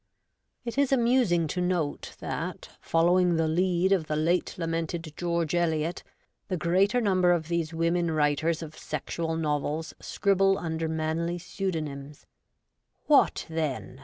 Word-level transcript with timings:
It 0.65 0.79
is 0.79 0.91
amusing 0.91 1.45
to 1.49 1.61
note 1.61 2.15
that, 2.19 2.69
following 2.81 3.35
the 3.35 3.47
lead 3.47 3.91
of 3.91 4.07
the 4.07 4.15
late 4.15 4.55
lamented 4.57 5.13
George 5.15 5.53
Eliot, 5.53 6.01
the 6.47 6.57
greater 6.57 6.99
number 6.99 7.31
of 7.31 7.49
these 7.49 7.71
women 7.71 8.09
writers 8.09 8.63
of 8.63 8.75
sexual 8.75 9.35
novels 9.35 9.93
scribble 9.99 10.57
under 10.57 10.89
manly 10.89 11.37
pseudonyms. 11.37 12.25
What, 13.05 13.45
then 13.47 13.99